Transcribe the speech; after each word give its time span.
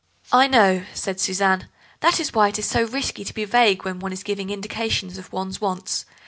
'""I 0.31 0.47
know," 0.47 0.83
said 0.95 1.19
Suzanne; 1.19 1.67
"that 1.99 2.19
is 2.19 2.33
why 2.33 2.47
it 2.47 2.57
is 2.57 2.65
so 2.65 2.85
risky 2.87 3.23
to 3.23 3.33
be 3.35 3.45
vague 3.45 3.85
when 3.85 3.99
one 3.99 4.11
is 4.11 4.23
giving 4.23 4.49
indications 4.49 5.19
of 5.19 5.31
one's 5.31 5.61
wants. 5.61 6.05